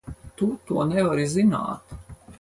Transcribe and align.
Tu 0.41 0.47
to 0.71 0.87
nevari 0.93 1.29
zināt! 1.37 1.97